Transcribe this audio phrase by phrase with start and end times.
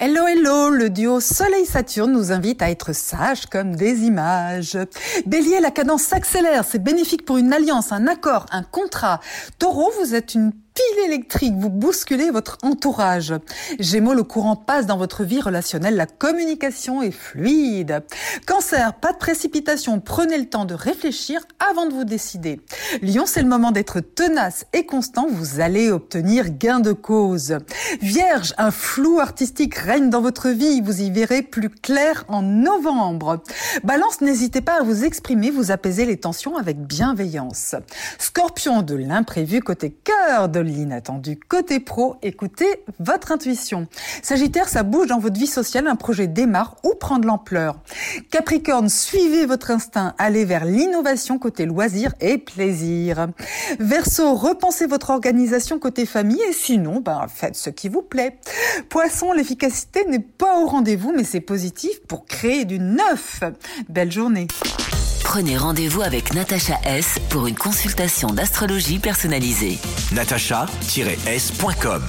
[0.00, 4.78] Hello, hello, le duo Soleil-Saturne nous invite à être sages comme des images.
[5.26, 9.18] Bélier, la cadence s'accélère, c'est bénéfique pour une alliance, un accord, un contrat.
[9.58, 13.34] Taureau, vous êtes une pile électrique, vous bousculez votre entourage.
[13.80, 18.04] Gémeaux, le courant passe dans votre vie relationnelle, la communication est fluide.
[18.46, 22.60] Cancer, pas de précipitation, prenez le temps de réfléchir avant de vous décider.
[23.02, 27.56] Lion, c'est le moment d'être tenace et constant, vous allez obtenir gain de cause.
[28.00, 33.42] Vierge, un flou artistique règne dans votre vie, vous y verrez plus clair en novembre.
[33.82, 37.74] Balance, n'hésitez pas à vous exprimer, vous apaiser les tensions avec bienveillance.
[38.18, 42.68] Scorpion, de l'imprévu côté cœur, de l'inattendu côté pro, écoutez
[42.98, 43.86] votre intuition.
[44.22, 47.80] Sagittaire, ça bouge dans votre vie sociale, un projet démarre ou prend de l'ampleur.
[48.30, 53.28] Capricorne, suivez votre instinct, allez vers l'innovation côté loisir et plaisir.
[53.78, 58.38] Verseau, repensez votre organisation côté famille et sinon, ben, faites ce qui vous plaît.
[58.88, 63.40] Poisson, l'efficacité n'est pas au rendez-vous, mais c'est positif pour créer du neuf.
[63.88, 64.48] Belle journée.
[65.30, 69.76] Prenez rendez-vous avec Natacha S pour une consultation d'astrologie personnalisée.
[70.12, 72.02] natacha-s.com